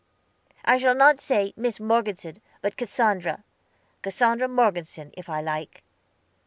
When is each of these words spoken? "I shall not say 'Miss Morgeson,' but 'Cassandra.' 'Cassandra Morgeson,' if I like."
"I 0.65 0.79
shall 0.79 0.95
not 0.95 1.19
say 1.21 1.53
'Miss 1.55 1.79
Morgeson,' 1.79 2.41
but 2.63 2.75
'Cassandra.' 2.75 3.43
'Cassandra 4.01 4.47
Morgeson,' 4.47 5.11
if 5.15 5.29
I 5.29 5.41
like." 5.41 5.83